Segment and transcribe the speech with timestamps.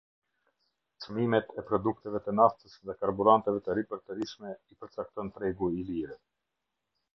[1.05, 6.21] Çmimet e produkteve të naftës dhe karburanteve të ripërtërishme i përcakton tregu i lirë.